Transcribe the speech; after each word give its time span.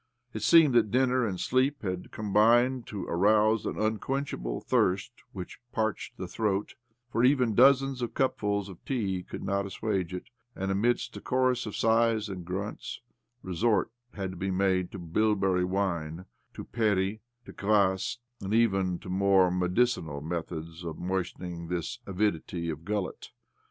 It 0.33 0.41
seemed 0.41 0.73
that 0.73 0.89
dinner 0.89 1.27
OBLOMOV 1.27 1.29
105 1.29 1.29
and 1.29 1.39
sleep 1.39 1.81
had 1.83 2.11
combined 2.11 2.87
to 2.87 3.05
arouse 3.05 3.67
an 3.67 3.79
un 3.79 3.99
quenchable 3.99 4.63
thirst 4.65 5.11
which 5.31 5.59
parched 5.71 6.17
the 6.17 6.27
throat, 6.27 6.73
for 7.11 7.23
even 7.23 7.53
dozens 7.53 8.01
of 8.01 8.15
cupfuls 8.15 8.67
of 8.67 8.83
tea 8.83 9.21
could 9.21 9.43
not 9.43 9.67
assuage 9.67 10.11
it, 10.11 10.31
and, 10.55 10.71
amid 10.71 10.99
a 11.13 11.21
chorus 11.21 11.67
of 11.67 11.75
sighs 11.75 12.29
and 12.29 12.45
grunts, 12.45 13.01
resort 13.43 13.91
had 14.15 14.31
to 14.31 14.37
be 14.37 14.49
made 14.49 14.91
to 14.91 14.97
bilberry 14.97 15.63
wine, 15.63 16.25
to 16.55 16.63
perry, 16.63 17.21
to 17.45 17.53
kvass, 17.53 18.17
and 18.41 18.55
even 18.55 18.97
to 18.97 19.07
more 19.07 19.51
medicinal 19.51 20.19
methods 20.19 20.83
of 20.83 20.97
moistening 20.97 21.67
this 21.67 21.99
avidity 22.07 22.71
of 22.71 22.83
gullet. 22.83 23.29